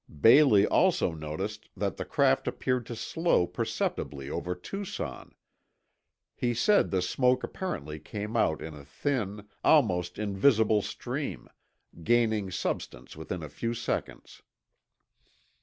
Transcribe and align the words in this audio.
Bailey 0.19 0.65
also 0.65 1.11
noticed 1.13 1.69
that 1.77 1.97
the 1.97 2.05
craft 2.05 2.47
appeared 2.47 2.87
to 2.87 2.95
slow 2.95 3.45
perceptibly 3.45 4.31
over 4.31 4.55
Tucson. 4.55 5.35
He 6.33 6.55
said 6.55 6.89
the 6.89 7.03
smoke 7.03 7.43
apparently 7.43 7.99
came 7.99 8.35
out 8.35 8.63
in 8.63 8.73
a 8.73 8.83
thin, 8.83 9.47
almost 9.63 10.17
invisible 10.17 10.81
stream, 10.81 11.47
gaining 12.03 12.49
substance 12.49 13.15
within 13.15 13.43
a 13.43 13.47
few 13.49 13.75
seconds. 13.75 14.41